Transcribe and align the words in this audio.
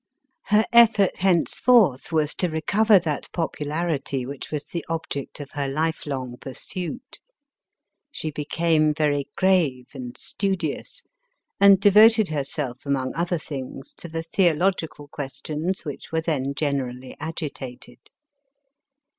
Her 0.47 0.65
effort 0.73 1.17
henceforth 1.17 2.11
was 2.11 2.33
to 2.33 2.49
recover 2.49 2.97
that 2.97 3.31
popularity 3.31 4.25
which 4.25 4.49
was 4.49 4.65
the 4.65 4.83
object 4.89 5.39
of 5.39 5.51
her 5.51 5.67
life 5.67 6.07
long 6.07 6.37
pursuit. 6.41 7.21
She 8.11 8.31
be 8.31 8.43
came 8.45 8.95
very 8.95 9.27
grave 9.35 9.89
and 9.93 10.17
studious, 10.17 11.03
and 11.59 11.79
devoted 11.79 12.29
herselfi 12.29 12.87
among 12.87 13.13
other 13.13 13.37
things, 13.37 13.93
to 13.97 14.07
the 14.09 14.23
theological 14.23 15.07
questions 15.07 15.85
which 15.85 16.11
were 16.11 16.21
then 16.21 16.55
generally 16.55 17.15
agitated. 17.19 17.99